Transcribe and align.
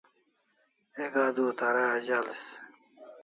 Ek 1.03 1.13
adua 1.25 1.51
tara 1.59 1.85
zalis 2.05 2.43